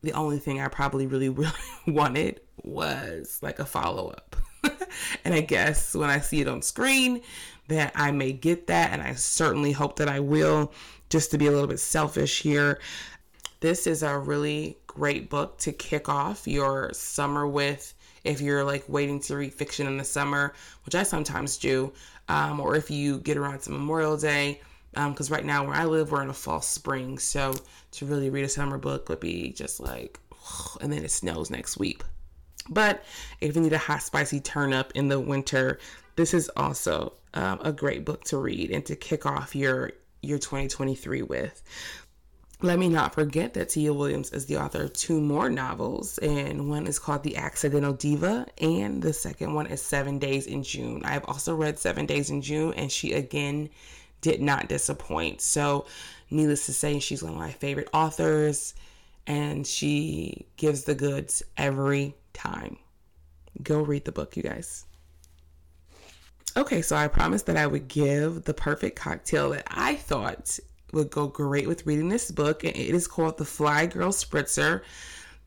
The 0.02 0.14
only 0.14 0.40
thing 0.40 0.60
I 0.60 0.68
probably 0.68 1.06
really, 1.08 1.30
really 1.30 1.52
wanted 1.88 2.42
was 2.64 3.40
like 3.42 3.60
a 3.60 3.66
follow 3.66 4.10
up. 4.10 4.36
and 5.26 5.34
I 5.34 5.42
guess 5.42 5.94
when 5.94 6.10
I 6.10 6.20
see 6.20 6.42
it 6.42 6.48
on 6.48 6.62
screen, 6.62 7.22
that 7.68 7.92
I 7.96 8.12
may 8.12 8.34
get 8.34 8.68
that, 8.68 8.92
and 8.92 9.02
I 9.02 9.14
certainly 9.14 9.72
hope 9.72 9.98
that 9.98 10.10
I 10.10 10.20
will. 10.20 10.72
Just 11.10 11.32
to 11.32 11.38
be 11.38 11.48
a 11.48 11.52
little 11.52 11.68
bit 11.68 11.80
selfish 11.80 12.42
here, 12.42 12.80
this 13.60 13.86
is 13.86 14.04
a 14.04 14.18
really 14.18 14.78
great 14.88 15.30
book 15.30 15.58
to 15.60 15.72
kick 15.72 16.10
off 16.10 16.48
your 16.48 16.92
summer 16.94 17.48
with. 17.48 17.94
If 18.24 18.42
you're 18.42 18.64
like 18.64 18.84
waiting 18.88 19.20
to 19.22 19.36
read 19.38 19.54
fiction 19.54 19.86
in 19.86 19.98
the 19.98 20.04
summer, 20.04 20.54
which 20.86 20.96
I 20.96 21.04
sometimes 21.04 21.58
do, 21.58 21.94
um, 22.30 22.60
or 22.60 22.76
if 22.76 22.90
you 22.90 23.20
get 23.20 23.38
around 23.38 23.60
to 23.62 23.72
Memorial 23.72 24.18
Day, 24.18 24.62
because 24.92 25.30
um, 25.30 25.34
right 25.36 25.46
now 25.46 25.66
where 25.66 25.76
I 25.76 25.86
live, 25.86 26.12
we're 26.12 26.24
in 26.24 26.30
a 26.30 26.34
fall 26.34 26.62
spring, 26.62 27.18
so 27.18 27.54
to 27.92 28.06
really 28.06 28.30
read 28.30 28.46
a 28.46 28.50
summer 28.50 28.78
book 28.78 29.10
would 29.10 29.20
be 29.20 29.52
just 29.52 29.80
like, 29.80 30.20
and 30.82 30.92
then 30.92 31.04
it 31.04 31.12
snows 31.12 31.50
next 31.50 31.78
week. 31.78 32.04
But 32.70 33.04
if 33.42 33.56
you 33.56 33.62
need 33.62 33.74
a 33.74 33.78
hot, 33.78 34.04
spicy 34.04 34.40
turn 34.40 34.72
up 34.74 34.92
in 34.96 35.10
the 35.10 35.20
winter, 35.20 35.80
this 36.16 36.34
is 36.34 36.50
also 36.56 37.14
um, 37.34 37.60
a 37.64 37.72
great 37.72 38.06
book 38.06 38.24
to 38.26 38.38
read 38.38 38.72
and 38.72 38.86
to 38.86 38.96
kick 38.96 39.26
off 39.26 39.56
your 39.56 39.92
your 40.22 40.38
2023 40.38 41.22
with. 41.24 41.62
Let 42.62 42.80
me 42.80 42.88
not 42.88 43.14
forget 43.14 43.54
that 43.56 43.70
Tia 43.70 43.94
Williams 43.94 44.32
is 44.32 44.46
the 44.46 44.56
author 44.56 44.84
of 44.84 44.94
two 44.94 45.20
more 45.20 45.50
novels, 45.50 46.18
and 46.20 46.70
one 46.70 46.88
is 46.88 46.98
called 46.98 47.24
The 47.24 47.36
Accidental 47.36 47.92
Diva, 47.92 48.46
and 48.60 49.02
the 49.02 49.12
second 49.12 49.54
one 49.54 49.68
is 49.68 49.82
Seven 49.82 50.18
Days 50.18 50.48
in 50.48 50.64
June. 50.64 51.02
I 51.04 51.12
have 51.12 51.26
also 51.26 51.56
read 51.56 51.78
Seven 51.78 52.06
Days 52.06 52.30
in 52.30 52.42
June, 52.42 52.74
and 52.76 52.90
she 52.90 53.12
again 53.12 53.70
did 54.22 54.42
not 54.42 54.70
disappoint. 54.70 55.42
So, 55.42 55.88
needless 56.32 56.66
to 56.68 56.74
say, 56.74 57.00
she's 57.00 57.22
one 57.22 57.34
of 57.34 57.38
my 57.38 57.52
favorite 57.52 57.90
authors, 57.92 58.76
and 59.28 59.68
she 59.68 60.46
gives 60.56 60.86
the 60.86 60.96
goods 60.96 61.44
every 61.58 62.16
time. 62.32 62.78
Go 63.62 63.82
read 63.82 64.06
the 64.06 64.14
book, 64.14 64.38
you 64.38 64.44
guys. 64.44 64.86
Okay, 66.56 66.84
so 66.84 66.96
I 66.96 67.08
promised 67.08 67.48
that 67.48 67.58
I 67.58 67.66
would 67.66 67.88
give 67.88 68.44
the 68.44 68.54
perfect 68.54 68.96
cocktail 68.96 69.50
that 69.52 69.68
I 69.72 69.96
thought 69.96 70.60
would 70.92 71.10
go 71.10 71.28
great 71.28 71.68
with 71.68 71.88
reading 71.88 72.10
this 72.10 72.30
book. 72.30 72.64
And 72.64 72.76
it 72.76 72.94
is 72.94 73.08
called 73.08 73.38
the 73.38 73.46
Fly 73.46 73.88
Girl 73.88 74.12
Spritzer. 74.12 74.84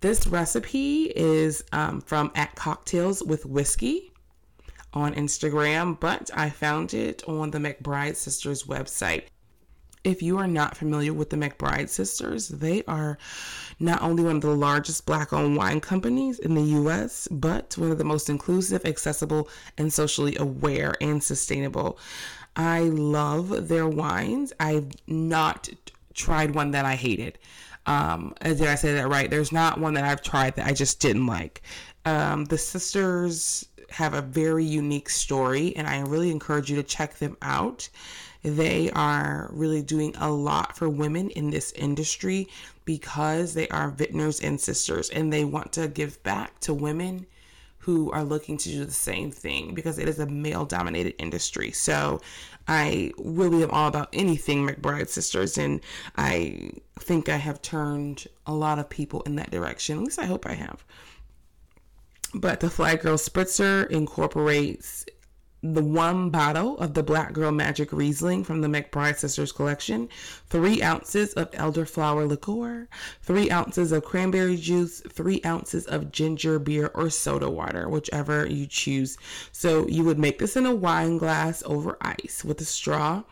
This 0.00 0.26
recipe 0.26 1.12
is 1.14 1.62
um, 1.72 2.00
from 2.00 2.32
at 2.34 2.56
Cocktails 2.56 3.22
with 3.22 3.46
Whiskey 3.46 4.12
on 4.92 5.14
Instagram, 5.14 5.98
but 6.00 6.30
I 6.34 6.50
found 6.50 6.92
it 6.92 7.22
on 7.28 7.52
the 7.52 7.58
McBride 7.58 8.16
Sisters 8.16 8.64
website. 8.64 9.24
If 10.06 10.22
you 10.22 10.38
are 10.38 10.46
not 10.46 10.76
familiar 10.76 11.12
with 11.12 11.30
the 11.30 11.36
McBride 11.36 11.88
Sisters, 11.88 12.46
they 12.46 12.84
are 12.84 13.18
not 13.80 14.02
only 14.02 14.22
one 14.22 14.36
of 14.36 14.42
the 14.42 14.54
largest 14.54 15.04
black 15.04 15.32
owned 15.32 15.56
wine 15.56 15.80
companies 15.80 16.38
in 16.38 16.54
the 16.54 16.62
US, 16.62 17.26
but 17.28 17.76
one 17.76 17.90
of 17.90 17.98
the 17.98 18.04
most 18.04 18.30
inclusive, 18.30 18.86
accessible, 18.86 19.48
and 19.76 19.92
socially 19.92 20.36
aware 20.36 20.94
and 21.00 21.20
sustainable. 21.20 21.98
I 22.54 22.82
love 22.82 23.66
their 23.66 23.88
wines. 23.88 24.52
I've 24.60 24.92
not 25.08 25.68
tried 26.14 26.54
one 26.54 26.70
that 26.70 26.84
I 26.84 26.94
hated. 26.94 27.40
Um, 27.86 28.32
did 28.44 28.62
I 28.62 28.76
say 28.76 28.94
that 28.94 29.08
right? 29.08 29.28
There's 29.28 29.50
not 29.50 29.80
one 29.80 29.94
that 29.94 30.04
I've 30.04 30.22
tried 30.22 30.54
that 30.54 30.68
I 30.68 30.72
just 30.72 31.00
didn't 31.00 31.26
like. 31.26 31.62
Um, 32.04 32.44
the 32.44 32.58
sisters 32.58 33.66
have 33.90 34.14
a 34.14 34.22
very 34.22 34.64
unique 34.64 35.10
story, 35.10 35.74
and 35.74 35.88
I 35.88 35.98
really 36.00 36.30
encourage 36.30 36.70
you 36.70 36.76
to 36.76 36.84
check 36.84 37.18
them 37.18 37.36
out. 37.42 37.88
They 38.46 38.92
are 38.92 39.50
really 39.52 39.82
doing 39.82 40.14
a 40.18 40.30
lot 40.30 40.76
for 40.76 40.88
women 40.88 41.30
in 41.30 41.50
this 41.50 41.72
industry 41.72 42.46
because 42.84 43.54
they 43.54 43.66
are 43.70 43.90
vintners 43.90 44.38
and 44.38 44.60
sisters, 44.60 45.10
and 45.10 45.32
they 45.32 45.44
want 45.44 45.72
to 45.72 45.88
give 45.88 46.22
back 46.22 46.60
to 46.60 46.72
women 46.72 47.26
who 47.78 48.12
are 48.12 48.22
looking 48.22 48.56
to 48.58 48.68
do 48.68 48.84
the 48.84 48.92
same 48.92 49.32
thing 49.32 49.74
because 49.74 49.98
it 49.98 50.08
is 50.08 50.20
a 50.20 50.26
male 50.26 50.64
dominated 50.64 51.20
industry. 51.20 51.72
So 51.72 52.20
I 52.68 53.10
really 53.18 53.64
am 53.64 53.72
all 53.72 53.88
about 53.88 54.10
anything 54.12 54.64
McBride 54.64 55.08
Sisters, 55.08 55.58
and 55.58 55.80
I 56.16 56.70
think 57.00 57.28
I 57.28 57.38
have 57.38 57.60
turned 57.62 58.28
a 58.46 58.54
lot 58.54 58.78
of 58.78 58.88
people 58.88 59.22
in 59.22 59.34
that 59.36 59.50
direction. 59.50 59.98
At 59.98 60.04
least 60.04 60.20
I 60.20 60.26
hope 60.26 60.46
I 60.46 60.54
have. 60.54 60.84
But 62.32 62.60
the 62.60 62.70
Fly 62.70 62.94
Girl 62.94 63.16
Spritzer 63.16 63.90
incorporates 63.90 65.04
the 65.74 65.82
one 65.82 66.30
bottle 66.30 66.78
of 66.78 66.94
the 66.94 67.02
Black 67.02 67.32
Girl 67.32 67.52
Magic 67.52 67.92
Riesling 67.92 68.44
from 68.44 68.60
the 68.60 68.68
McBride 68.68 69.16
Sisters 69.16 69.52
collection, 69.52 70.08
three 70.48 70.82
ounces 70.82 71.32
of 71.34 71.50
elderflower 71.52 72.28
liqueur, 72.28 72.88
three 73.22 73.50
ounces 73.50 73.92
of 73.92 74.04
cranberry 74.04 74.56
juice, 74.56 75.00
three 75.00 75.40
ounces 75.44 75.86
of 75.86 76.12
ginger 76.12 76.58
beer 76.58 76.90
or 76.94 77.10
soda 77.10 77.50
water, 77.50 77.88
whichever 77.88 78.46
you 78.46 78.66
choose. 78.66 79.16
So 79.52 79.86
you 79.88 80.04
would 80.04 80.18
make 80.18 80.38
this 80.38 80.56
in 80.56 80.66
a 80.66 80.74
wine 80.74 81.18
glass 81.18 81.62
over 81.66 81.96
ice 82.00 82.42
with 82.44 82.60
a 82.60 82.64
straw, 82.64 83.22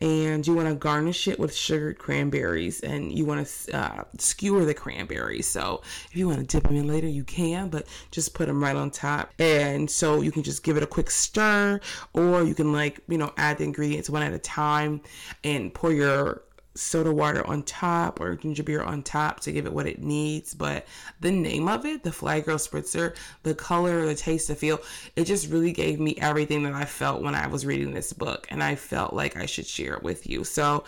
and 0.00 0.46
you 0.46 0.54
want 0.54 0.68
to 0.68 0.74
garnish 0.74 1.28
it 1.28 1.38
with 1.38 1.54
sugared 1.54 1.98
cranberries, 1.98 2.80
and 2.80 3.16
you 3.16 3.24
want 3.24 3.46
to 3.46 3.76
uh, 3.76 4.04
skewer 4.18 4.64
the 4.64 4.74
cranberries. 4.74 5.46
So 5.46 5.82
if 6.10 6.16
you 6.16 6.28
want 6.28 6.40
to 6.40 6.46
dip 6.46 6.64
them 6.64 6.76
in 6.76 6.88
later, 6.88 7.08
you 7.08 7.24
can, 7.24 7.68
but 7.68 7.86
just 8.10 8.34
put 8.34 8.46
them 8.46 8.62
right 8.62 8.76
on 8.76 8.90
top. 8.90 9.32
And 9.38 9.90
so 9.90 10.20
you 10.20 10.32
can 10.32 10.42
just 10.42 10.62
give 10.62 10.76
it 10.76 10.82
a 10.82 10.86
quick 10.86 11.10
stir 11.10 11.80
or 12.12 12.42
you 12.42 12.54
can 12.54 12.72
like, 12.72 13.00
you 13.08 13.18
know, 13.18 13.32
add 13.36 13.58
the 13.58 13.64
ingredients 13.64 14.10
one 14.10 14.22
at 14.22 14.32
a 14.32 14.38
time 14.38 15.00
and 15.42 15.72
pour 15.72 15.92
your 15.92 16.42
soda 16.76 17.12
water 17.12 17.46
on 17.46 17.62
top 17.62 18.20
or 18.20 18.34
ginger 18.34 18.62
beer 18.62 18.82
on 18.82 19.02
top 19.02 19.40
to 19.40 19.52
give 19.52 19.66
it 19.66 19.72
what 19.72 19.86
it 19.86 20.02
needs. 20.02 20.54
But 20.54 20.86
the 21.20 21.30
name 21.30 21.68
of 21.68 21.86
it, 21.86 22.02
the 22.02 22.12
Fly 22.12 22.40
Girl 22.40 22.56
Spritzer, 22.56 23.16
the 23.42 23.54
color, 23.54 24.06
the 24.06 24.14
taste, 24.14 24.48
the 24.48 24.54
feel, 24.54 24.80
it 25.16 25.24
just 25.24 25.50
really 25.50 25.72
gave 25.72 26.00
me 26.00 26.16
everything 26.20 26.64
that 26.64 26.74
I 26.74 26.84
felt 26.84 27.22
when 27.22 27.34
I 27.34 27.46
was 27.46 27.64
reading 27.64 27.94
this 27.94 28.12
book. 28.12 28.46
And 28.50 28.62
I 28.62 28.74
felt 28.74 29.12
like 29.12 29.36
I 29.36 29.46
should 29.46 29.66
share 29.66 29.94
it 29.94 30.02
with 30.02 30.28
you. 30.28 30.44
So 30.44 30.84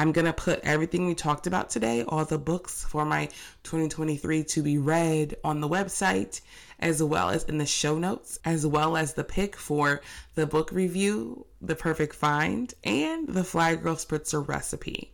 I'm 0.00 0.12
going 0.12 0.26
to 0.26 0.32
put 0.32 0.60
everything 0.60 1.06
we 1.06 1.16
talked 1.16 1.48
about 1.48 1.70
today, 1.70 2.04
all 2.04 2.24
the 2.24 2.38
books 2.38 2.84
for 2.84 3.04
my 3.04 3.26
2023 3.64 4.44
to 4.44 4.62
be 4.62 4.78
read 4.78 5.34
on 5.42 5.60
the 5.60 5.68
website, 5.68 6.40
as 6.78 7.02
well 7.02 7.30
as 7.30 7.42
in 7.42 7.58
the 7.58 7.66
show 7.66 7.98
notes, 7.98 8.38
as 8.44 8.64
well 8.64 8.96
as 8.96 9.14
the 9.14 9.24
pick 9.24 9.56
for 9.56 10.00
the 10.36 10.46
book 10.46 10.70
review, 10.70 11.46
The 11.60 11.74
Perfect 11.74 12.14
Find, 12.14 12.72
and 12.84 13.26
the 13.26 13.42
Fly 13.42 13.74
Girl 13.74 13.96
Spritzer 13.96 14.46
recipe. 14.46 15.12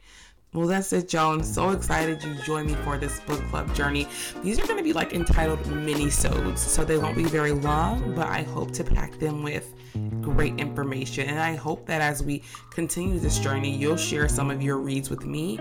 Well, 0.55 0.69
that's 0.69 0.93
it, 0.93 1.13
y'all. 1.13 1.33
I'm 1.33 1.43
so 1.43 1.71
excited 1.71 2.23
you 2.23 2.33
join 2.45 2.67
me 2.67 2.75
for 2.85 2.97
this 2.97 3.19
book 3.19 3.43
club 3.51 3.75
journey. 3.75 4.07
These 4.41 4.61
are 4.61 4.67
going 4.67 4.77
to 4.79 4.85
be 4.85 4.93
like 4.93 5.13
entitled 5.13 5.67
mini-sodes, 5.67 6.63
so 6.63 6.85
they 6.85 6.97
won't 6.97 7.17
be 7.17 7.25
very 7.25 7.51
long, 7.51 8.15
but 8.15 8.29
I 8.29 8.43
hope 8.43 8.71
to 8.75 8.85
pack 8.85 9.19
them 9.19 9.43
with 9.43 9.75
great 10.21 10.55
information. 10.61 11.29
And 11.29 11.41
I 11.41 11.57
hope 11.57 11.87
that 11.87 12.01
as 12.01 12.23
we 12.23 12.45
continue 12.71 13.19
this 13.19 13.41
journey, 13.41 13.77
you'll 13.77 13.97
share 13.97 14.29
some 14.29 14.49
of 14.49 14.63
your 14.63 14.79
reads 14.79 15.11
with 15.11 15.27
me. 15.27 15.59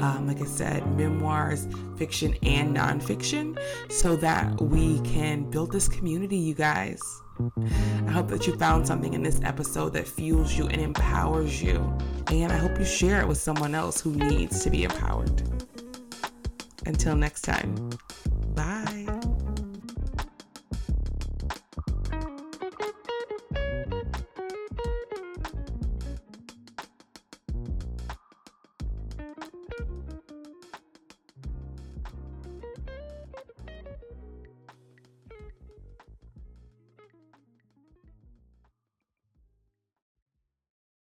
Um, 0.00 0.28
like 0.28 0.40
I 0.40 0.46
said, 0.46 0.86
memoirs, 0.96 1.66
fiction, 1.96 2.36
and 2.44 2.76
nonfiction, 2.76 3.58
so 3.90 4.14
that 4.14 4.60
we 4.60 5.00
can 5.00 5.50
build 5.50 5.72
this 5.72 5.88
community, 5.88 6.36
you 6.36 6.54
guys. 6.54 7.02
I 8.06 8.10
hope 8.10 8.28
that 8.28 8.46
you 8.46 8.56
found 8.56 8.86
something 8.86 9.14
in 9.14 9.22
this 9.22 9.40
episode 9.42 9.92
that 9.94 10.06
fuels 10.06 10.56
you 10.56 10.66
and 10.68 10.80
empowers 10.80 11.62
you. 11.62 11.96
And 12.28 12.52
I 12.52 12.56
hope 12.56 12.78
you 12.78 12.84
share 12.84 13.20
it 13.20 13.28
with 13.28 13.38
someone 13.38 13.74
else 13.74 14.00
who 14.00 14.14
needs 14.14 14.62
to 14.64 14.70
be 14.70 14.84
empowered. 14.84 15.42
Until 16.86 17.16
next 17.16 17.42
time, 17.42 17.90
bye. 18.54 18.95